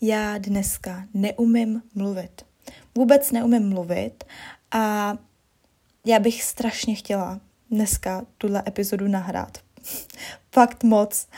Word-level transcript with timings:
já 0.00 0.38
dneska 0.38 1.04
neumím 1.14 1.82
mluvit. 1.94 2.42
Vůbec 2.94 3.32
neumím 3.32 3.68
mluvit 3.68 4.24
a 4.70 5.16
já 6.06 6.18
bych 6.18 6.42
strašně 6.42 6.94
chtěla 6.94 7.40
dneska 7.70 8.26
tuhle 8.38 8.62
epizodu 8.66 9.08
nahrát. 9.08 9.58
Fakt 10.54 10.84
moc, 10.84 11.28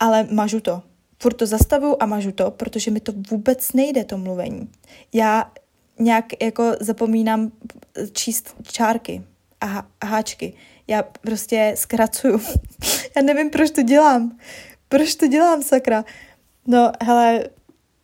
ale 0.00 0.26
mažu 0.30 0.60
to. 0.60 0.82
Furt 1.22 1.34
to 1.34 1.46
zastavuju 1.46 1.96
a 2.00 2.06
mažu 2.06 2.32
to, 2.32 2.50
protože 2.50 2.90
mi 2.90 3.00
to 3.00 3.12
vůbec 3.30 3.72
nejde, 3.72 4.04
to 4.04 4.18
mluvení. 4.18 4.70
Já 5.12 5.52
nějak 5.98 6.42
jako 6.42 6.72
zapomínám 6.80 7.52
číst 8.12 8.54
čárky 8.62 9.22
a 9.60 9.86
háčky. 10.04 10.54
Já 10.86 11.02
prostě 11.02 11.74
zkracuju. 11.76 12.40
já 13.16 13.22
nevím, 13.22 13.50
proč 13.50 13.70
to 13.70 13.82
dělám. 13.82 14.38
Proč 14.88 15.14
to 15.14 15.26
dělám, 15.26 15.62
sakra? 15.62 16.04
No, 16.66 16.92
hele, 17.02 17.44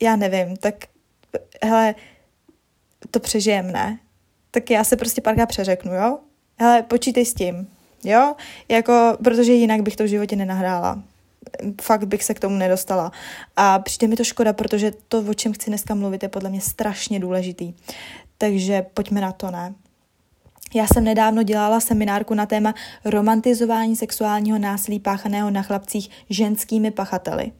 já 0.02 0.16
nevím, 0.16 0.56
tak 0.56 0.74
hele, 1.62 1.94
to 3.10 3.20
přežijem, 3.20 3.72
ne? 3.72 3.98
Tak 4.50 4.70
já 4.70 4.84
se 4.84 4.96
prostě 4.96 5.20
párkrát 5.20 5.46
přeřeknu, 5.46 5.94
jo? 5.94 6.18
Hele, 6.58 6.82
počítej 6.82 7.26
s 7.26 7.34
tím, 7.34 7.68
jo? 8.04 8.34
Jako, 8.68 9.16
protože 9.24 9.52
jinak 9.52 9.82
bych 9.82 9.96
to 9.96 10.04
v 10.04 10.06
životě 10.06 10.36
nenahrála. 10.36 11.02
Fakt 11.82 12.04
bych 12.04 12.24
se 12.24 12.34
k 12.34 12.40
tomu 12.40 12.56
nedostala. 12.56 13.12
A 13.56 13.78
přijde 13.78 14.06
mi 14.06 14.16
to 14.16 14.24
škoda, 14.24 14.52
protože 14.52 14.92
to, 15.08 15.20
o 15.20 15.34
čem 15.34 15.52
chci 15.52 15.70
dneska 15.70 15.94
mluvit, 15.94 16.22
je 16.22 16.28
podle 16.28 16.50
mě 16.50 16.60
strašně 16.60 17.20
důležitý. 17.20 17.74
Takže 18.38 18.82
pojďme 18.94 19.20
na 19.20 19.32
to, 19.32 19.50
ne? 19.50 19.74
Já 20.74 20.86
jsem 20.86 21.04
nedávno 21.04 21.42
dělala 21.42 21.80
seminárku 21.80 22.34
na 22.34 22.46
téma 22.46 22.74
romantizování 23.04 23.96
sexuálního 23.96 24.58
násilí 24.58 25.00
páchaného 25.00 25.50
na 25.50 25.62
chlapcích 25.62 26.10
ženskými 26.30 26.90
pachateli. 26.90 27.52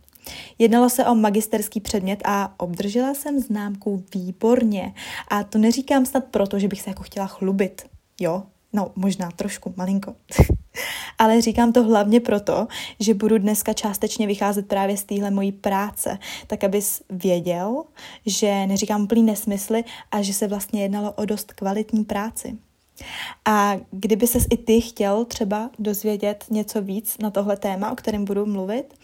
Jednalo 0.59 0.91
se 0.91 1.05
o 1.05 1.15
magisterský 1.15 1.81
předmět 1.81 2.23
a 2.25 2.55
obdržela 2.57 3.15
jsem 3.15 3.41
známku 3.41 4.05
výborně. 4.15 4.95
A 5.29 5.45
to 5.45 5.59
neříkám 5.59 6.07
snad 6.07 6.25
proto, 6.25 6.59
že 6.59 6.69
bych 6.69 6.83
se 6.83 6.91
jako 6.91 7.03
chtěla 7.03 7.27
chlubit. 7.27 7.83
Jo, 8.21 8.43
no 8.73 8.93
možná 8.97 9.31
trošku, 9.31 9.75
malinko. 9.77 10.15
Ale 11.19 11.41
říkám 11.41 11.73
to 11.73 11.83
hlavně 11.83 12.21
proto, 12.21 12.67
že 13.01 13.15
budu 13.15 13.39
dneska 13.39 13.73
částečně 13.73 14.27
vycházet 14.27 14.69
právě 14.69 14.97
z 14.97 15.05
téhle 15.05 15.31
mojí 15.31 15.53
práce, 15.53 16.19
tak 16.47 16.65
abys 16.65 17.03
věděl, 17.11 17.85
že 18.27 18.67
neříkám 18.67 19.03
úplný 19.03 19.23
nesmysly 19.23 19.85
a 20.11 20.23
že 20.23 20.35
se 20.35 20.47
vlastně 20.47 20.83
jednalo 20.83 21.13
o 21.13 21.25
dost 21.25 21.53
kvalitní 21.53 22.05
práci. 22.05 22.59
A 23.45 23.77
kdyby 23.91 24.27
ses 24.27 24.47
i 24.51 24.57
ty 24.57 24.81
chtěl 24.81 25.25
třeba 25.25 25.71
dozvědět 25.79 26.45
něco 26.51 26.83
víc 26.83 27.19
na 27.19 27.31
tohle 27.31 27.57
téma, 27.57 27.91
o 27.91 27.97
kterém 27.97 28.25
budu 28.25 28.47
mluvit, 28.47 28.95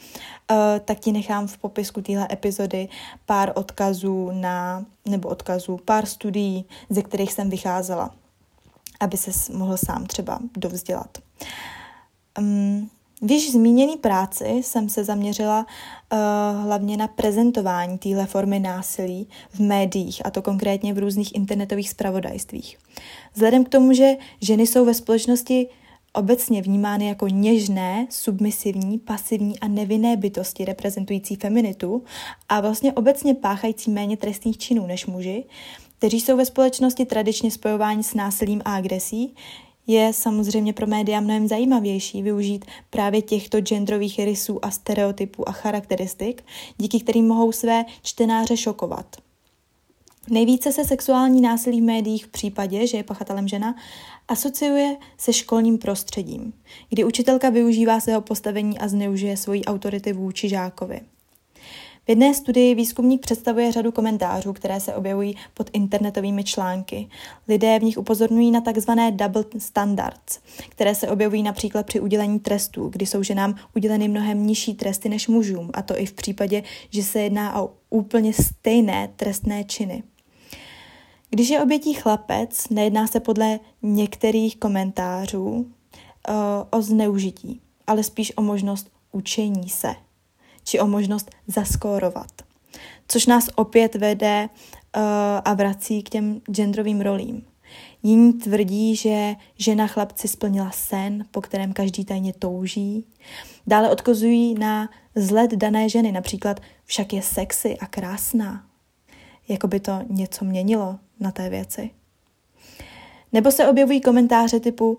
uh, 0.50 0.56
tak 0.84 1.00
ti 1.00 1.12
nechám 1.12 1.46
v 1.46 1.58
popisku 1.58 2.02
téhle 2.02 2.28
epizody 2.32 2.88
pár 3.26 3.52
odkazů 3.54 4.30
na, 4.32 4.84
nebo 5.04 5.28
odkazů, 5.28 5.76
pár 5.84 6.06
studií, 6.06 6.64
ze 6.90 7.02
kterých 7.02 7.32
jsem 7.32 7.50
vycházela, 7.50 8.10
aby 9.00 9.16
ses 9.16 9.48
mohl 9.48 9.76
sám 9.76 10.06
třeba 10.06 10.38
dovzdělat. 10.56 11.18
Um, 12.38 12.90
v 13.22 13.30
již 13.30 13.52
zmíněné 13.52 13.96
práci 13.96 14.48
jsem 14.48 14.88
se 14.88 15.04
zaměřila 15.04 15.66
uh, 16.12 16.18
hlavně 16.62 16.96
na 16.96 17.08
prezentování 17.08 17.98
téhle 17.98 18.26
formy 18.26 18.60
násilí 18.60 19.28
v 19.50 19.60
médiích, 19.60 20.26
a 20.26 20.30
to 20.30 20.42
konkrétně 20.42 20.94
v 20.94 20.98
různých 20.98 21.34
internetových 21.34 21.90
spravodajstvích. 21.90 22.78
Vzhledem 23.34 23.64
k 23.64 23.68
tomu, 23.68 23.92
že 23.92 24.16
ženy 24.40 24.66
jsou 24.66 24.84
ve 24.84 24.94
společnosti 24.94 25.68
obecně 26.12 26.62
vnímány 26.62 27.06
jako 27.06 27.28
něžné, 27.28 28.06
submisivní, 28.10 28.98
pasivní 28.98 29.58
a 29.58 29.68
nevinné 29.68 30.16
bytosti 30.16 30.64
reprezentující 30.64 31.36
feminitu 31.36 32.02
a 32.48 32.60
vlastně 32.60 32.92
obecně 32.92 33.34
páchající 33.34 33.90
méně 33.90 34.16
trestných 34.16 34.58
činů 34.58 34.86
než 34.86 35.06
muži, 35.06 35.44
kteří 35.98 36.20
jsou 36.20 36.36
ve 36.36 36.44
společnosti 36.44 37.04
tradičně 37.04 37.50
spojováni 37.50 38.02
s 38.02 38.14
násilím 38.14 38.62
a 38.64 38.76
agresí, 38.76 39.34
je 39.86 40.12
samozřejmě 40.12 40.72
pro 40.72 40.86
média 40.86 41.20
mnohem 41.20 41.48
zajímavější 41.48 42.22
využít 42.22 42.64
právě 42.90 43.22
těchto 43.22 43.60
genderových 43.60 44.18
rysů 44.18 44.64
a 44.64 44.70
stereotypů 44.70 45.48
a 45.48 45.52
charakteristik, 45.52 46.44
díky 46.78 47.00
kterým 47.00 47.26
mohou 47.26 47.52
své 47.52 47.84
čtenáře 48.02 48.56
šokovat. 48.56 49.16
Nejvíce 50.30 50.72
se 50.72 50.84
sexuální 50.84 51.40
násilí 51.40 51.80
v 51.80 51.84
médiích 51.84 52.24
v 52.24 52.28
případě, 52.28 52.86
že 52.86 52.96
je 52.96 53.02
pachatelem 53.02 53.48
žena, 53.48 53.74
asociuje 54.28 54.96
se 55.18 55.32
školním 55.32 55.78
prostředím, 55.78 56.52
kdy 56.88 57.04
učitelka 57.04 57.50
využívá 57.50 58.00
svého 58.00 58.20
postavení 58.20 58.78
a 58.78 58.88
zneužije 58.88 59.36
svoji 59.36 59.64
autority 59.64 60.12
vůči 60.12 60.48
žákovi. 60.48 61.00
V 62.04 62.08
jedné 62.08 62.34
studii 62.34 62.74
výzkumník 62.74 63.20
představuje 63.20 63.72
řadu 63.72 63.92
komentářů, 63.92 64.52
které 64.52 64.80
se 64.80 64.94
objevují 64.94 65.36
pod 65.54 65.70
internetovými 65.72 66.44
články. 66.44 67.08
Lidé 67.48 67.78
v 67.78 67.82
nich 67.82 67.98
upozorňují 67.98 68.50
na 68.50 68.60
takzvané 68.60 69.12
double 69.12 69.44
standards, 69.58 70.40
které 70.68 70.94
se 70.94 71.08
objevují 71.08 71.42
například 71.42 71.86
při 71.86 72.00
udělení 72.00 72.40
trestů, 72.40 72.88
kdy 72.88 73.06
jsou 73.06 73.22
ženám 73.22 73.54
uděleny 73.76 74.08
mnohem 74.08 74.46
nižší 74.46 74.74
tresty 74.74 75.08
než 75.08 75.28
mužům, 75.28 75.70
a 75.74 75.82
to 75.82 75.98
i 75.98 76.06
v 76.06 76.12
případě, 76.12 76.62
že 76.90 77.02
se 77.02 77.20
jedná 77.20 77.62
o 77.62 77.70
úplně 77.90 78.32
stejné 78.32 79.08
trestné 79.16 79.64
činy. 79.64 80.02
Když 81.30 81.48
je 81.48 81.62
obětí 81.62 81.94
chlapec, 81.94 82.68
nejedná 82.68 83.06
se 83.06 83.20
podle 83.20 83.60
některých 83.82 84.56
komentářů 84.56 85.48
uh, 85.50 85.64
o 86.70 86.82
zneužití, 86.82 87.60
ale 87.86 88.02
spíš 88.02 88.32
o 88.36 88.42
možnost 88.42 88.90
učení 89.12 89.68
se 89.68 89.94
či 90.64 90.80
o 90.80 90.86
možnost 90.86 91.30
zaskórovat. 91.46 92.32
Což 93.08 93.26
nás 93.26 93.48
opět 93.54 93.94
vede 93.94 94.48
uh, 94.96 95.02
a 95.44 95.54
vrací 95.54 96.02
k 96.02 96.08
těm 96.08 96.40
genderovým 96.50 97.00
rolím. 97.00 97.42
Jiní 98.02 98.32
tvrdí, 98.32 98.96
že 98.96 99.34
žena 99.58 99.86
chlapci 99.86 100.28
splnila 100.28 100.70
sen, 100.70 101.24
po 101.30 101.40
kterém 101.40 101.72
každý 101.72 102.04
tajně 102.04 102.32
touží. 102.32 103.06
Dále 103.66 103.90
odkazují 103.90 104.54
na 104.54 104.88
zled 105.14 105.50
dané 105.50 105.88
ženy, 105.88 106.12
například 106.12 106.60
však 106.84 107.12
je 107.12 107.22
sexy 107.22 107.78
a 107.78 107.86
krásná. 107.86 108.64
Jako 109.48 109.68
by 109.68 109.80
to 109.80 110.00
něco 110.08 110.44
měnilo 110.44 110.98
na 111.20 111.30
té 111.30 111.50
věci. 111.50 111.90
Nebo 113.32 113.50
se 113.50 113.68
objevují 113.68 114.00
komentáře 114.00 114.60
typu, 114.60 114.98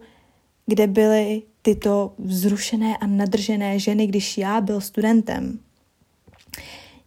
kde 0.66 0.88
byly 0.88 1.42
tyto 1.62 2.14
vzrušené 2.18 2.98
a 2.98 3.08
nadržené 3.08 3.80
ženy, 3.80 4.08
když 4.08 4.38
já 4.38 4.62
byl 4.62 4.82
studentem. 4.82 5.60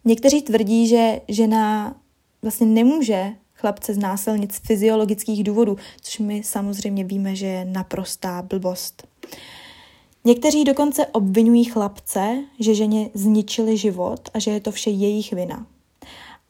Někteří 0.04 0.42
tvrdí, 0.42 0.88
že 0.88 1.20
žena 1.28 1.96
vlastně 2.42 2.66
nemůže 2.66 3.32
chlapce 3.54 3.94
znásilnit 3.94 4.52
z 4.52 4.58
fyziologických 4.58 5.44
důvodů, 5.44 5.76
což 6.00 6.18
my 6.18 6.42
samozřejmě 6.44 7.04
víme, 7.04 7.36
že 7.36 7.46
je 7.46 7.64
naprostá 7.64 8.42
blbost. 8.42 9.08
Někteří 10.24 10.64
dokonce 10.64 11.06
obvinují 11.06 11.64
chlapce, 11.64 12.44
že 12.60 12.74
ženě 12.74 13.10
zničili 13.14 13.76
život 13.76 14.28
a 14.34 14.38
že 14.38 14.50
je 14.50 14.60
to 14.60 14.72
vše 14.72 14.90
jejich 14.90 15.32
vina. 15.32 15.66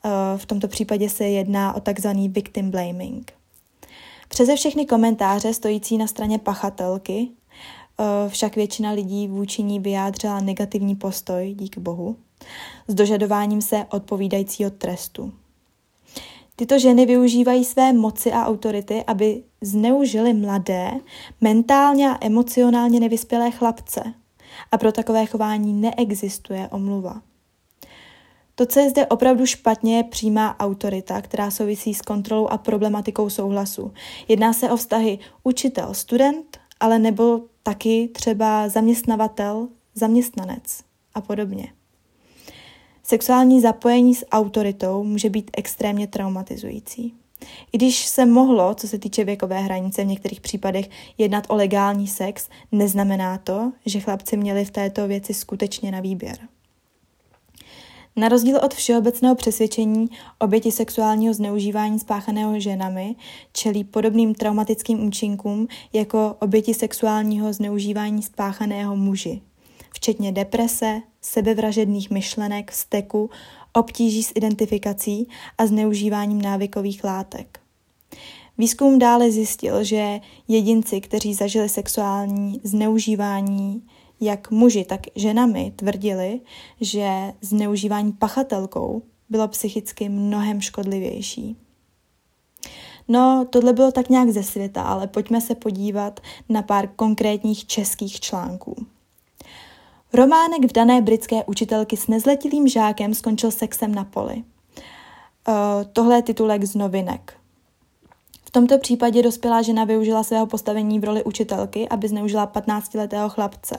Eh, 0.05 0.09
v 0.39 0.47
tomto 0.47 0.69
případě 0.69 1.09
se 1.09 1.25
jedná 1.25 1.77
o 1.77 1.81
takzvaný 1.81 2.29
victim 2.29 2.71
blaming. 2.71 3.33
Přeze 4.29 4.57
všechny 4.57 4.87
komentáře 4.87 5.55
stojící 5.55 5.99
na 5.99 6.07
straně 6.07 6.39
pachatelky 6.39 7.29
eh, 7.99 8.29
však 8.29 8.57
většina 8.57 8.91
lidí 8.91 9.29
vůči 9.29 9.63
ní 9.63 9.81
vyjádřila 9.81 10.41
negativní 10.41 10.95
postoj, 10.95 11.55
díky 11.59 11.81
bohu, 11.81 12.17
s 12.89 12.95
dožadováním 12.95 13.63
se 13.63 13.87
odpovídajícího 13.91 14.71
trestu. 14.71 15.33
Tyto 16.57 16.79
ženy 16.79 17.07
využívají 17.07 17.65
své 17.65 17.93
moci 17.93 18.33
a 18.33 18.47
autority, 18.47 19.05
aby 19.07 19.43
zneužili 19.61 20.35
mladé, 20.35 20.91
mentálně 21.41 22.11
a 22.11 22.19
emocionálně 22.21 23.01
nevyspělé 23.01 23.51
chlapce. 23.51 24.15
A 24.73 24.79
pro 24.79 24.93
takové 24.93 25.27
chování 25.27 25.73
neexistuje 25.73 26.69
omluva. 26.69 27.23
To, 28.59 28.67
co 28.67 28.81
je 28.81 28.91
zde 28.91 29.07
opravdu 29.07 29.47
špatně, 29.47 29.97
je 29.97 30.05
přímá 30.05 30.61
autorita, 30.61 31.23
která 31.23 31.51
souvisí 31.51 31.95
s 31.95 32.03
kontrolou 32.03 32.47
a 32.47 32.59
problematikou 32.59 33.31
souhlasu. 33.31 33.93
Jedná 34.29 34.53
se 34.53 34.71
o 34.71 34.77
vztahy 34.77 35.19
učitel-student, 35.43 36.59
ale 36.81 36.99
nebo 36.99 37.41
taky 37.63 38.11
třeba 38.13 38.69
zaměstnavatel-zaměstnanec 38.69 40.81
a 41.15 41.21
podobně. 41.21 41.73
Sexuální 43.03 43.61
zapojení 43.61 44.15
s 44.15 44.27
autoritou 44.33 45.05
může 45.05 45.31
být 45.31 45.51
extrémně 45.57 46.07
traumatizující. 46.07 47.15
I 47.73 47.79
když 47.79 48.07
se 48.07 48.27
mohlo, 48.27 48.75
co 48.75 48.89
se 48.89 48.99
týče 48.99 49.25
věkové 49.25 49.61
hranice, 49.61 50.05
v 50.05 50.07
některých 50.07 50.41
případech 50.41 50.91
jednat 51.19 51.45
o 51.49 51.57
legální 51.57 52.07
sex, 52.07 52.49
neznamená 52.73 53.39
to, 53.39 53.73
že 53.87 54.01
chlapci 54.01 54.37
měli 54.37 54.65
v 54.65 54.71
této 54.71 55.09
věci 55.09 55.35
skutečně 55.35 55.91
na 55.91 56.01
výběr. 56.01 56.39
Na 58.19 58.29
rozdíl 58.29 58.57
od 58.65 58.75
všeobecného 58.75 59.35
přesvědčení 59.35 60.09
oběti 60.39 60.73
sexuálního 60.73 61.35
zneužívání 61.35 61.99
spáchaného 61.99 62.61
ženami 62.61 63.15
čelí 63.53 63.85
podobným 63.85 64.35
traumatickým 64.35 65.07
účinkům 65.07 65.69
jako 65.93 66.37
oběti 66.41 66.75
sexuálního 66.75 67.53
zneužívání 67.53 68.23
spáchaného 68.23 68.97
muži, 68.97 69.41
včetně 69.95 70.33
deprese, 70.33 71.03
sebevražedných 71.21 72.11
myšlenek, 72.11 72.73
steku, 72.73 73.31
obtíží 73.73 74.23
s 74.23 74.33
identifikací 74.35 75.29
a 75.59 75.67
zneužíváním 75.67 76.43
návykových 76.43 77.05
látek. 77.05 77.61
Výzkum 78.59 78.99
dále 78.99 79.31
zjistil, 79.31 79.85
že 79.85 80.21
jedinci, 80.49 81.01
kteří 81.01 81.35
zažili 81.35 81.69
sexuální 81.69 82.61
zneužívání 82.65 83.83
jak 84.21 84.51
muži, 84.51 84.85
tak 84.85 85.01
ženami, 85.15 85.73
tvrdili, 85.77 86.41
že 86.81 87.09
zneužívání 87.41 88.13
pachatelkou 88.13 89.03
bylo 89.29 89.49
psychicky 89.49 90.09
mnohem 90.09 90.61
škodlivější. 90.61 91.57
No, 93.09 93.47
tohle 93.51 93.73
bylo 93.73 93.93
tak 93.93 94.09
nějak 94.09 94.31
ze 94.31 94.43
světa, 94.43 94.83
ale 94.83 95.07
pojďme 95.07 95.41
se 95.41 95.55
podívat 95.55 96.21
na 96.49 96.63
pár 96.63 96.89
konkrétních 96.97 97.67
českých 97.67 98.21
článků. 98.21 98.87
Románek 100.13 100.71
v 100.71 100.73
dané 100.73 101.03
britské 101.03 101.45
učitelky 101.45 101.97
s 101.97 102.07
nezletilým 102.07 102.69
žákem 102.69 103.15
skončil 103.15 103.51
sexem 103.51 103.95
na 103.95 104.05
poli. 104.05 104.35
Uh, 104.37 105.55
tohle 105.93 106.17
je 106.17 106.23
titulek 106.23 106.65
z 106.65 106.75
novinek. 106.75 107.37
Tomto 108.57 108.79
případě 108.79 109.23
dospělá 109.23 109.63
žena 109.63 109.85
využila 109.85 110.23
svého 110.23 110.47
postavení 110.47 111.01
v 111.01 111.05
roli 111.05 111.25
učitelky, 111.25 111.89
aby 111.89 112.09
zneužila 112.09 112.47
15-letého 112.47 113.29
chlapce. 113.29 113.77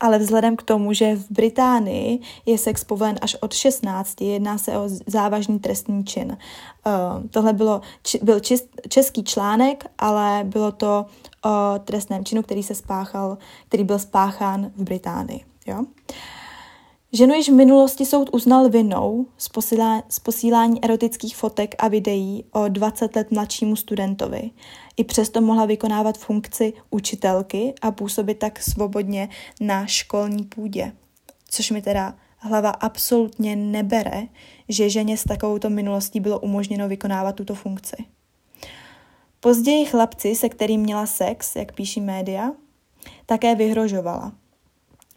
Ale 0.00 0.18
vzhledem 0.18 0.56
k 0.56 0.62
tomu, 0.62 0.92
že 0.92 1.16
v 1.16 1.30
Británii 1.30 2.20
je 2.46 2.58
sex 2.58 2.84
povolen 2.84 3.18
až 3.22 3.36
od 3.40 3.52
16, 3.52 4.20
jedná 4.20 4.58
se 4.58 4.78
o 4.78 4.82
závažný 5.06 5.58
trestný 5.58 6.04
čin. 6.04 6.36
Uh, 6.86 7.26
tohle 7.30 7.52
bylo, 7.52 7.80
či, 8.02 8.18
byl 8.22 8.40
čist, 8.40 8.68
český 8.88 9.24
článek, 9.24 9.84
ale 9.98 10.44
bylo 10.44 10.72
to 10.72 11.06
o 11.44 11.78
trestném 11.78 12.24
činu, 12.24 12.42
který 12.42 12.62
se 12.62 12.74
spáchal, 12.74 13.38
který 13.68 13.84
byl 13.84 13.98
spáchán 13.98 14.70
v 14.76 14.82
Británii. 14.82 15.44
Jo? 15.66 15.84
Ženu 17.12 17.34
již 17.34 17.48
v 17.48 17.52
minulosti 17.52 18.06
soud 18.06 18.30
uznal 18.32 18.68
vinou 18.68 19.26
z, 19.36 19.48
posílá, 19.48 20.02
z 20.08 20.18
posílání 20.18 20.84
erotických 20.84 21.36
fotek 21.36 21.74
a 21.78 21.88
videí 21.88 22.44
o 22.52 22.68
20 22.68 23.16
let 23.16 23.30
mladšímu 23.30 23.76
studentovi. 23.76 24.50
I 24.96 25.04
přesto 25.04 25.40
mohla 25.40 25.66
vykonávat 25.66 26.18
funkci 26.18 26.72
učitelky 26.90 27.74
a 27.82 27.90
působit 27.90 28.38
tak 28.38 28.62
svobodně 28.62 29.28
na 29.60 29.86
školní 29.86 30.44
půdě. 30.44 30.92
Což 31.48 31.70
mi 31.70 31.82
teda 31.82 32.14
hlava 32.36 32.70
absolutně 32.70 33.56
nebere, 33.56 34.22
že 34.68 34.90
ženě 34.90 35.16
s 35.16 35.24
takovouto 35.24 35.70
minulostí 35.70 36.20
bylo 36.20 36.40
umožněno 36.40 36.88
vykonávat 36.88 37.36
tuto 37.36 37.54
funkci. 37.54 37.96
Později 39.40 39.86
chlapci, 39.86 40.34
se 40.34 40.48
kterým 40.48 40.80
měla 40.80 41.06
sex, 41.06 41.56
jak 41.56 41.74
píší 41.74 42.00
média, 42.00 42.52
také 43.26 43.54
vyhrožovala. 43.54 44.32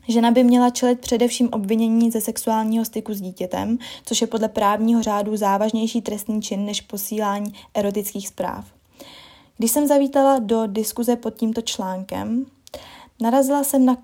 Žena 0.07 0.31
by 0.31 0.43
měla 0.43 0.69
čelit 0.69 0.99
především 0.99 1.49
obvinění 1.51 2.11
ze 2.11 2.21
sexuálního 2.21 2.85
styku 2.85 3.13
s 3.13 3.21
dítětem, 3.21 3.77
což 4.05 4.21
je 4.21 4.27
podle 4.27 4.49
právního 4.49 5.03
řádu 5.03 5.37
závažnější 5.37 6.01
trestný 6.01 6.41
čin 6.41 6.65
než 6.65 6.81
posílání 6.81 7.53
erotických 7.73 8.27
zpráv. 8.27 8.65
Když 9.57 9.71
jsem 9.71 9.87
zavítala 9.87 10.39
do 10.39 10.67
diskuze 10.67 11.15
pod 11.15 11.33
tímto 11.33 11.61
článkem, 11.61 12.45
narazila 13.21 13.63
jsem 13.63 13.85
na 13.85 13.97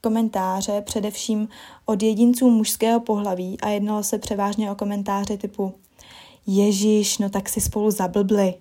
komentáře 0.00 0.82
především 0.82 1.48
od 1.86 2.02
jedinců 2.02 2.50
mužského 2.50 3.00
pohlaví 3.00 3.60
a 3.60 3.68
jednalo 3.68 4.02
se 4.02 4.18
převážně 4.18 4.70
o 4.70 4.74
komentáře 4.74 5.36
typu 5.36 5.74
Ježíš, 6.46 7.18
no 7.18 7.30
tak 7.30 7.48
si 7.48 7.60
spolu 7.60 7.90
zablbli. 7.90 8.54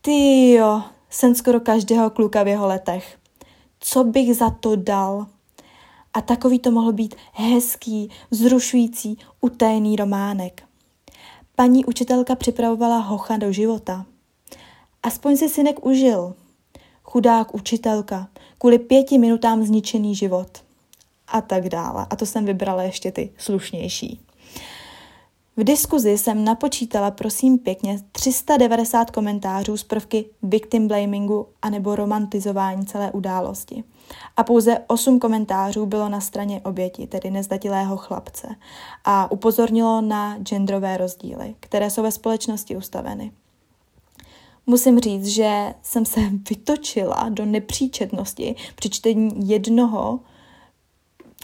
Ty 0.00 0.50
jo, 0.52 0.82
jsem 1.10 1.34
skoro 1.34 1.60
každého 1.60 2.10
kluka 2.10 2.42
v 2.42 2.48
jeho 2.48 2.66
letech. 2.66 3.18
Co 3.80 4.04
bych 4.04 4.36
za 4.36 4.50
to 4.50 4.76
dal? 4.76 5.26
A 6.16 6.20
takový 6.20 6.58
to 6.58 6.70
mohl 6.70 6.92
být 6.92 7.14
hezký, 7.32 8.10
vzrušující, 8.30 9.18
utajený 9.40 9.96
románek. 9.96 10.62
Paní 11.56 11.84
učitelka 11.84 12.34
připravovala 12.34 12.98
hocha 12.98 13.36
do 13.36 13.52
života. 13.52 14.06
Aspoň 15.02 15.36
si 15.36 15.48
synek 15.48 15.86
užil. 15.86 16.34
Chudák 17.02 17.54
učitelka, 17.54 18.28
kvůli 18.58 18.78
pěti 18.78 19.18
minutám 19.18 19.64
zničený 19.64 20.14
život. 20.14 20.48
A 21.28 21.40
tak 21.40 21.68
dále. 21.68 22.06
A 22.10 22.16
to 22.16 22.26
jsem 22.26 22.44
vybrala 22.44 22.82
ještě 22.82 23.12
ty 23.12 23.32
slušnější. 23.38 24.25
V 25.58 25.64
diskuzi 25.64 26.18
jsem 26.18 26.44
napočítala, 26.44 27.10
prosím 27.10 27.58
pěkně, 27.58 27.98
390 28.12 29.10
komentářů 29.10 29.76
z 29.76 29.84
prvky 29.84 30.24
victim 30.42 30.88
blamingu 30.88 31.46
anebo 31.62 31.96
romantizování 31.96 32.86
celé 32.86 33.12
události. 33.12 33.84
A 34.36 34.44
pouze 34.44 34.78
8 34.86 35.18
komentářů 35.18 35.86
bylo 35.86 36.08
na 36.08 36.20
straně 36.20 36.60
oběti, 36.64 37.06
tedy 37.06 37.30
nezdatilého 37.30 37.96
chlapce, 37.96 38.48
a 39.04 39.30
upozornilo 39.30 40.00
na 40.00 40.38
genderové 40.38 40.96
rozdíly, 40.96 41.54
které 41.60 41.90
jsou 41.90 42.02
ve 42.02 42.12
společnosti 42.12 42.76
ustaveny. 42.76 43.32
Musím 44.66 45.00
říct, 45.00 45.26
že 45.26 45.74
jsem 45.82 46.04
se 46.04 46.20
vytočila 46.50 47.28
do 47.28 47.44
nepříčetnosti 47.44 48.54
při 48.74 48.90
čtení 48.90 49.48
jednoho, 49.48 50.20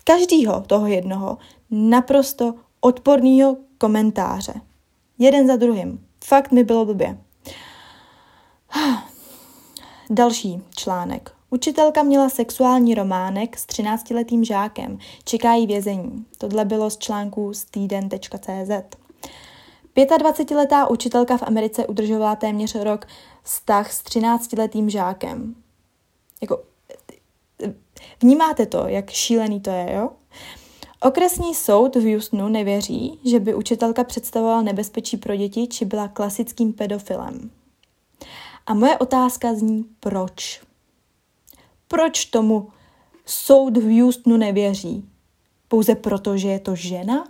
každého 0.04 0.60
toho 0.60 0.86
jednoho, 0.86 1.38
naprosto 1.70 2.54
odporného 2.80 3.56
komentáře. 3.82 4.54
Jeden 5.18 5.46
za 5.46 5.56
druhým. 5.56 6.06
Fakt 6.24 6.52
mi 6.52 6.64
bylo 6.64 6.84
blbě. 6.84 7.18
Další 10.10 10.62
článek. 10.76 11.34
Učitelka 11.50 12.02
měla 12.02 12.28
sexuální 12.28 12.94
románek 12.94 13.58
s 13.58 13.66
13-letým 13.66 14.44
žákem. 14.44 14.98
Čeká 15.24 15.54
jí 15.54 15.66
vězení. 15.66 16.26
Tohle 16.38 16.64
bylo 16.64 16.90
z 16.90 16.98
článku 16.98 17.54
z 17.54 17.64
týden.cz. 17.64 18.96
25-letá 19.96 20.90
učitelka 20.90 21.36
v 21.36 21.42
Americe 21.42 21.86
udržovala 21.86 22.36
téměř 22.36 22.74
rok 22.74 23.06
vztah 23.42 23.92
s 23.92 24.02
13-letým 24.02 24.88
žákem. 24.88 25.54
Jako, 26.40 26.62
vnímáte 28.20 28.66
to, 28.66 28.86
jak 28.86 29.10
šílený 29.10 29.60
to 29.60 29.70
je, 29.70 29.92
jo? 29.92 30.10
Okresní 31.04 31.54
soud 31.54 31.96
v 31.96 32.12
Houstonu 32.12 32.48
nevěří, 32.48 33.20
že 33.24 33.40
by 33.40 33.54
učitelka 33.54 34.04
představovala 34.04 34.62
nebezpečí 34.62 35.16
pro 35.16 35.36
děti 35.36 35.66
či 35.66 35.84
byla 35.84 36.08
klasickým 36.08 36.72
pedofilem. 36.72 37.50
A 38.66 38.74
moje 38.74 38.98
otázka 38.98 39.54
zní, 39.54 39.86
proč? 40.00 40.62
Proč 41.88 42.24
tomu 42.24 42.68
soud 43.26 43.76
v 43.76 44.00
Houstonu 44.00 44.36
nevěří? 44.36 45.04
Pouze 45.68 45.94
proto, 45.94 46.36
že 46.36 46.48
je 46.48 46.60
to 46.60 46.74
žena? 46.74 47.28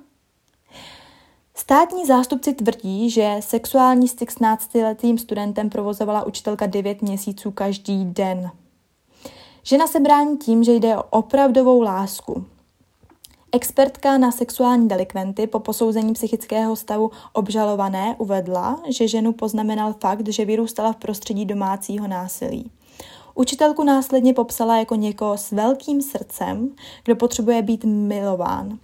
Státní 1.55 2.07
zástupci 2.07 2.55
tvrdí, 2.55 3.11
že 3.11 3.37
sexuální 3.41 4.09
styk 4.09 4.31
s 4.31 4.37
15-letým 4.37 5.19
studentem 5.19 5.71
provozovala 5.71 6.27
učitelka 6.27 6.67
9 6.67 7.03
měsíců 7.03 7.51
každý 7.51 8.05
den. 8.05 8.51
Žena 9.63 9.87
se 9.87 10.01
brání 10.01 10.39
tím, 10.39 10.65
že 10.65 10.73
jde 10.73 10.97
o 10.97 11.03
opravdovou 11.03 11.81
lásku. 11.81 12.45
Expertka 13.55 14.19
na 14.19 14.31
sexuální 14.33 14.89
delikventy 14.89 15.47
po 15.47 15.59
posouzení 15.61 16.13
psychického 16.13 16.77
stavu 16.77 17.11
obžalované 17.33 18.17
uvedla, 18.19 18.83
že 18.89 19.09
ženu 19.09 19.33
poznamenal 19.33 19.95
fakt, 20.01 20.29
že 20.29 20.45
vyrůstala 20.45 20.93
v 20.93 20.97
prostředí 20.97 21.45
domácího 21.45 22.09
násilí. 22.09 22.71
Učitelku 23.35 23.85
následně 23.85 24.35
popsala 24.35 24.79
jako 24.79 24.95
někoho 24.95 25.39
s 25.39 25.53
velkým 25.53 26.03
srdcem, 26.03 26.71
kdo 27.05 27.17
potřebuje 27.17 27.63
být 27.63 27.85
milován. 27.85 28.79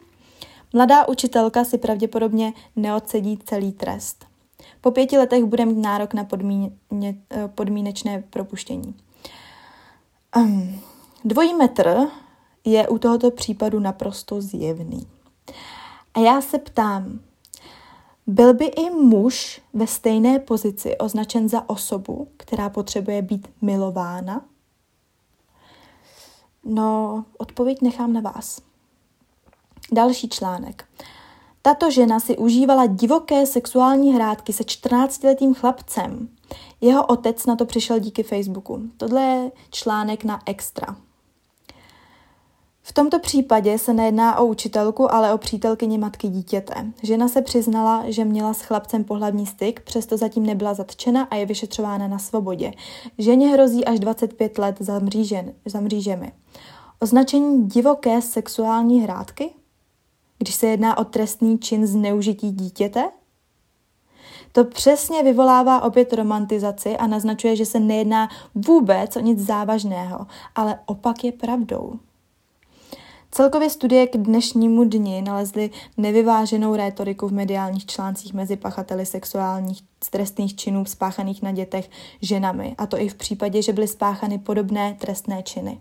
Mladá 0.72 1.08
učitelka 1.08 1.64
si 1.64 1.78
pravděpodobně 1.78 2.52
neodsedí 2.76 3.38
celý 3.44 3.72
trest. 3.72 4.24
Po 4.80 4.90
pěti 4.90 5.18
letech 5.18 5.44
bude 5.44 5.66
mít 5.66 5.78
nárok 5.78 6.14
na 6.14 6.24
podmíně, 6.24 6.70
podmínečné 7.54 8.24
propuštění. 8.30 8.94
Um, 10.36 10.80
dvojí 11.24 11.54
metr 11.54 12.08
je 12.72 12.88
u 12.88 12.98
tohoto 12.98 13.30
případu 13.30 13.80
naprosto 13.80 14.40
zjevný. 14.40 15.06
A 16.14 16.20
já 16.20 16.40
se 16.40 16.58
ptám, 16.58 17.20
byl 18.26 18.54
by 18.54 18.64
i 18.64 18.90
muž 18.90 19.60
ve 19.72 19.86
stejné 19.86 20.38
pozici 20.38 20.98
označen 20.98 21.48
za 21.48 21.70
osobu, 21.70 22.28
která 22.36 22.68
potřebuje 22.68 23.22
být 23.22 23.48
milována? 23.62 24.44
No, 26.64 27.24
odpověď 27.38 27.82
nechám 27.82 28.12
na 28.12 28.20
vás. 28.20 28.60
Další 29.92 30.28
článek. 30.28 30.84
Tato 31.62 31.90
žena 31.90 32.20
si 32.20 32.36
užívala 32.36 32.86
divoké 32.86 33.46
sexuální 33.46 34.14
hrátky 34.14 34.52
se 34.52 34.62
14-letým 34.62 35.54
chlapcem. 35.54 36.28
Jeho 36.80 37.06
otec 37.06 37.46
na 37.46 37.56
to 37.56 37.66
přišel 37.66 37.98
díky 37.98 38.22
Facebooku. 38.22 38.82
Tohle 38.96 39.22
je 39.22 39.52
článek 39.70 40.24
na 40.24 40.40
Extra. 40.46 40.96
V 42.88 42.92
tomto 42.92 43.18
případě 43.18 43.78
se 43.78 43.92
nejedná 43.92 44.38
o 44.38 44.46
učitelku, 44.46 45.14
ale 45.14 45.34
o 45.34 45.38
přítelkyni 45.38 45.98
matky 45.98 46.28
dítěte. 46.28 46.74
Žena 47.02 47.28
se 47.28 47.42
přiznala, 47.42 48.04
že 48.06 48.24
měla 48.24 48.54
s 48.54 48.60
chlapcem 48.60 49.04
pohlavní 49.04 49.46
styk, 49.46 49.80
přesto 49.80 50.16
zatím 50.16 50.46
nebyla 50.46 50.74
zatčena 50.74 51.22
a 51.22 51.36
je 51.36 51.46
vyšetřována 51.46 52.08
na 52.08 52.18
svobodě. 52.18 52.72
Ženě 53.18 53.48
hrozí 53.48 53.84
až 53.84 54.00
25 54.00 54.58
let 54.58 54.76
za, 54.80 54.98
mřížen, 54.98 55.52
za 55.64 55.80
mřížemi. 55.80 56.32
Označení 57.00 57.66
divoké 57.66 58.22
sexuální 58.22 59.00
hrádky? 59.00 59.50
když 60.38 60.54
se 60.54 60.66
jedná 60.66 60.98
o 60.98 61.04
trestný 61.04 61.58
čin 61.58 61.86
zneužití 61.86 62.50
dítěte? 62.50 63.04
To 64.52 64.64
přesně 64.64 65.22
vyvolává 65.22 65.82
opět 65.82 66.12
romantizaci 66.12 66.96
a 66.96 67.06
naznačuje, 67.06 67.56
že 67.56 67.66
se 67.66 67.80
nejedná 67.80 68.28
vůbec 68.54 69.16
o 69.16 69.20
nic 69.20 69.40
závažného, 69.40 70.26
ale 70.54 70.78
opak 70.86 71.24
je 71.24 71.32
pravdou. 71.32 71.98
Celkově 73.30 73.70
studie 73.70 74.06
k 74.06 74.16
dnešnímu 74.16 74.84
dni 74.84 75.22
nalezly 75.22 75.70
nevyváženou 75.96 76.76
rétoriku 76.76 77.28
v 77.28 77.32
mediálních 77.32 77.86
článcích 77.86 78.34
mezi 78.34 78.56
pachateli 78.56 79.06
sexuálních 79.06 79.82
trestných 80.10 80.56
činů 80.56 80.84
spáchaných 80.84 81.42
na 81.42 81.52
dětech 81.52 81.90
ženami, 82.22 82.74
a 82.78 82.86
to 82.86 83.00
i 83.00 83.08
v 83.08 83.14
případě, 83.14 83.62
že 83.62 83.72
byly 83.72 83.88
spáchany 83.88 84.38
podobné 84.38 84.96
trestné 85.00 85.42
činy. 85.42 85.80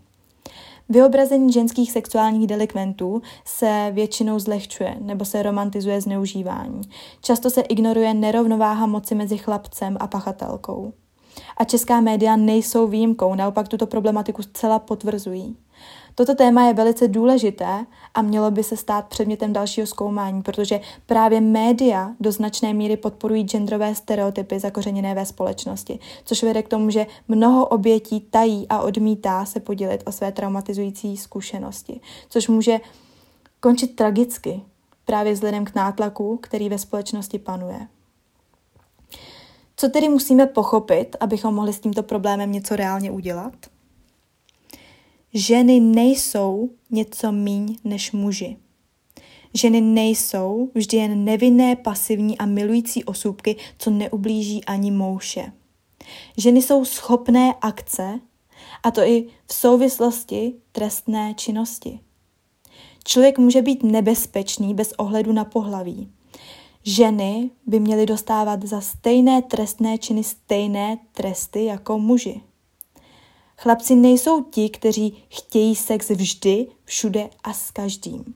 Vyobrazení 0.88 1.52
ženských 1.52 1.92
sexuálních 1.92 2.46
delikventů 2.46 3.22
se 3.44 3.90
většinou 3.92 4.38
zlehčuje 4.38 4.96
nebo 5.00 5.24
se 5.24 5.42
romantizuje 5.42 6.00
zneužívání. 6.00 6.80
Často 7.20 7.50
se 7.50 7.60
ignoruje 7.60 8.14
nerovnováha 8.14 8.86
moci 8.86 9.14
mezi 9.14 9.38
chlapcem 9.38 9.96
a 10.00 10.06
pachatelkou. 10.06 10.92
A 11.56 11.64
česká 11.64 12.00
média 12.00 12.36
nejsou 12.36 12.86
výjimkou, 12.86 13.34
naopak 13.34 13.68
tuto 13.68 13.86
problematiku 13.86 14.42
zcela 14.42 14.78
potvrzují. 14.78 15.56
Toto 16.18 16.34
téma 16.34 16.66
je 16.66 16.74
velice 16.74 17.08
důležité 17.08 17.86
a 18.14 18.22
mělo 18.22 18.50
by 18.50 18.64
se 18.64 18.76
stát 18.76 19.06
předmětem 19.06 19.52
dalšího 19.52 19.86
zkoumání, 19.86 20.42
protože 20.42 20.80
právě 21.06 21.40
média 21.40 22.14
do 22.20 22.32
značné 22.32 22.74
míry 22.74 22.96
podporují 22.96 23.44
genderové 23.44 23.94
stereotypy 23.94 24.60
zakořeněné 24.60 25.14
ve 25.14 25.26
společnosti, 25.26 25.98
což 26.24 26.42
vede 26.42 26.62
k 26.62 26.68
tomu, 26.68 26.90
že 26.90 27.06
mnoho 27.28 27.66
obětí 27.66 28.20
tají 28.20 28.66
a 28.68 28.80
odmítá 28.80 29.44
se 29.44 29.60
podělit 29.60 30.02
o 30.06 30.12
své 30.12 30.32
traumatizující 30.32 31.16
zkušenosti, 31.16 32.00
což 32.28 32.48
může 32.48 32.80
končit 33.60 33.96
tragicky 33.96 34.60
právě 35.04 35.32
vzhledem 35.32 35.64
k 35.64 35.74
nátlaku, 35.74 36.36
který 36.36 36.68
ve 36.68 36.78
společnosti 36.78 37.38
panuje. 37.38 37.86
Co 39.76 39.88
tedy 39.88 40.08
musíme 40.08 40.46
pochopit, 40.46 41.16
abychom 41.20 41.54
mohli 41.54 41.72
s 41.72 41.80
tímto 41.80 42.02
problémem 42.02 42.52
něco 42.52 42.76
reálně 42.76 43.10
udělat? 43.10 43.77
Ženy 45.38 45.80
nejsou 45.80 46.70
něco 46.90 47.32
míň 47.32 47.76
než 47.84 48.12
muži. 48.12 48.56
Ženy 49.54 49.80
nejsou 49.80 50.70
vždy 50.74 50.96
jen 50.96 51.24
nevinné, 51.24 51.76
pasivní 51.76 52.38
a 52.38 52.46
milující 52.46 53.04
osůbky, 53.04 53.56
co 53.78 53.90
neublíží 53.90 54.64
ani 54.64 54.90
mouše. 54.90 55.52
Ženy 56.36 56.62
jsou 56.62 56.84
schopné 56.84 57.54
akce, 57.60 58.20
a 58.82 58.90
to 58.90 59.00
i 59.00 59.26
v 59.46 59.54
souvislosti 59.54 60.54
trestné 60.72 61.34
činnosti. 61.34 62.00
Člověk 63.04 63.38
může 63.38 63.62
být 63.62 63.82
nebezpečný 63.82 64.74
bez 64.74 64.92
ohledu 64.92 65.32
na 65.32 65.44
pohlaví. 65.44 66.12
Ženy 66.84 67.50
by 67.66 67.80
měly 67.80 68.06
dostávat 68.06 68.64
za 68.64 68.80
stejné 68.80 69.42
trestné 69.42 69.98
činy 69.98 70.24
stejné 70.24 70.98
tresty 71.12 71.64
jako 71.64 71.98
muži. 71.98 72.40
Chlapci 73.60 73.94
nejsou 73.94 74.42
ti, 74.42 74.70
kteří 74.70 75.24
chtějí 75.28 75.76
sex 75.76 76.10
vždy, 76.10 76.66
všude 76.84 77.30
a 77.44 77.52
s 77.52 77.70
každým. 77.70 78.34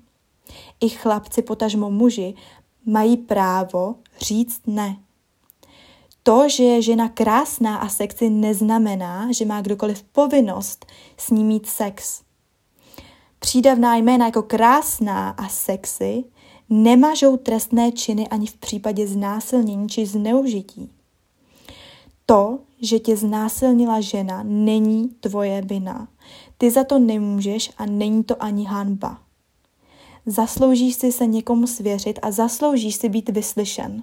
I 0.81 0.89
chlapci, 0.89 1.43
potažmo 1.43 1.91
muži, 1.91 2.35
mají 2.87 3.17
právo 3.17 3.95
říct 4.21 4.61
ne. 4.67 4.97
To, 6.23 6.49
že 6.49 6.65
je 6.65 6.83
žena 6.83 7.09
krásná 7.09 7.77
a 7.77 7.89
sexy, 7.89 8.31
neznamená, 8.31 9.33
že 9.33 9.45
má 9.45 9.61
kdokoliv 9.61 10.03
povinnost 10.03 10.87
s 11.17 11.31
ní 11.31 11.45
mít 11.45 11.67
sex. 11.67 12.23
Přídavná 13.39 13.97
jména 13.97 14.27
jako 14.27 14.43
krásná 14.43 15.31
a 15.31 15.49
sexy 15.49 16.25
nemažou 16.69 17.37
trestné 17.37 17.93
činy 17.93 18.29
ani 18.29 18.47
v 18.47 18.57
případě 18.57 19.07
znásilnění 19.07 19.89
či 19.89 20.07
zneužití. 20.07 20.91
To, 22.27 22.59
že 22.81 22.99
tě 22.99 23.17
znásilnila 23.17 24.01
žena, 24.01 24.43
není 24.43 25.09
tvoje 25.09 25.63
vina. 25.63 26.09
Ty 26.59 26.71
za 26.71 26.85
to 26.85 26.99
nemůžeš 26.99 27.73
a 27.79 27.87
není 27.87 28.25
to 28.25 28.43
ani 28.43 28.65
hanba. 28.65 29.19
Zasloužíš 30.27 30.95
si 30.95 31.13
se 31.13 31.27
někomu 31.27 31.67
svěřit 31.67 32.19
a 32.23 32.31
zasloužíš 32.31 32.95
si 32.95 33.09
být 33.09 33.29
vyslyšen. 33.29 34.03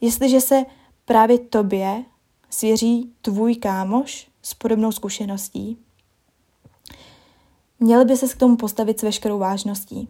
Jestliže 0.00 0.40
se 0.40 0.64
právě 1.04 1.38
tobě 1.38 2.04
svěří 2.50 3.12
tvůj 3.22 3.54
kámoš 3.54 4.28
s 4.42 4.54
podobnou 4.54 4.92
zkušeností, 4.92 5.78
měl 7.80 8.04
by 8.04 8.16
se 8.16 8.28
k 8.28 8.36
tomu 8.36 8.56
postavit 8.56 9.00
s 9.00 9.02
veškerou 9.02 9.38
vážností 9.38 10.08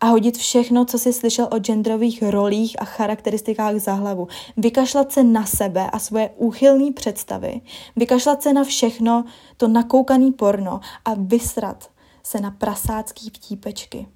a 0.00 0.06
hodit 0.06 0.38
všechno, 0.38 0.84
co 0.84 0.98
jsi 0.98 1.12
slyšel 1.12 1.48
o 1.50 1.58
genderových 1.58 2.22
rolích 2.22 2.82
a 2.82 2.84
charakteristikách 2.84 3.76
za 3.76 3.92
hlavu. 3.92 4.28
Vykašlat 4.56 5.12
se 5.12 5.24
na 5.24 5.46
sebe 5.46 5.90
a 5.90 5.98
svoje 5.98 6.30
úchylné 6.36 6.92
představy. 6.92 7.60
Vykašlat 7.96 8.42
se 8.42 8.52
na 8.52 8.64
všechno 8.64 9.24
to 9.56 9.68
nakoukaný 9.68 10.32
porno 10.32 10.80
a 11.04 11.14
vysrat 11.14 11.90
se 12.22 12.40
na 12.40 12.50
prasácký 12.50 13.30
vtípečky. 13.30 14.08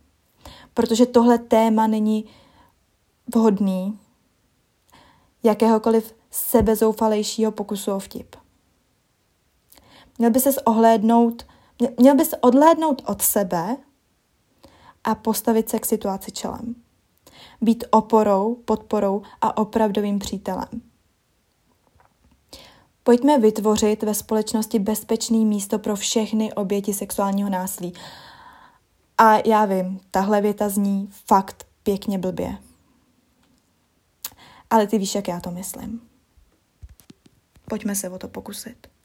Protože 0.75 1.07
tohle 1.07 1.39
téma 1.39 1.87
není 1.87 2.25
vhodný 3.35 3.99
jakéhokoliv 5.43 6.15
sebezoufalejšího 6.31 7.53
pokusu 7.53 7.93
o 7.93 7.99
vtip. 7.99 8.37
Měl 10.19 10.31
by 10.31 10.41
se 10.41 10.63
ohlédnout, 10.63 11.47
měl 11.99 12.15
by 12.15 12.25
se 12.25 12.37
odhlédnout 12.37 13.03
od 13.07 13.23
sebe 13.23 13.77
a 15.05 15.15
postavit 15.15 15.69
se 15.69 15.79
k 15.79 15.87
situaci 15.87 16.33
čelem. 16.33 16.75
Být 17.61 17.85
oporou, 17.91 18.55
podporou 18.55 19.23
a 19.41 19.57
opravdovým 19.57 20.19
přítelem. 20.19 20.69
Pojďme 23.03 23.39
vytvořit 23.39 24.03
ve 24.03 24.15
společnosti 24.15 24.79
bezpečné 24.79 25.39
místo 25.39 25.79
pro 25.79 25.97
všechny 25.97 26.53
oběti 26.53 26.95
sexuálního 26.95 27.51
násilí. 27.51 27.93
A 29.19 29.49
já 29.49 29.65
vím, 29.65 30.01
tahle 30.11 30.41
věta 30.41 30.69
zní 30.69 31.09
fakt 31.27 31.67
pěkně 31.83 32.19
blbě. 32.19 32.59
Ale 34.71 34.87
ty 34.87 34.99
víš, 34.99 35.15
jak 35.15 35.29
já 35.29 35.41
to 35.41 35.51
myslím. 35.51 36.01
Pojďme 37.69 37.95
se 37.95 38.11
o 38.11 38.19
to 38.19 38.29
pokusit. 38.29 38.98